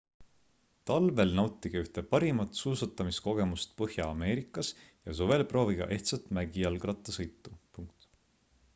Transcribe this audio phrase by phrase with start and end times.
[0.91, 7.59] talvel nautige ühte parimat suusatamiskogemust põhja-ameerikas ja suvel proovige ehtsat mägijalgrattasõitu